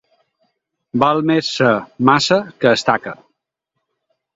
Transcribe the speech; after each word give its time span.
Val 1.03 1.21
més 1.33 1.53
ser 1.59 1.69
maça 2.13 2.41
que 2.63 2.77
estaca. 2.83 3.19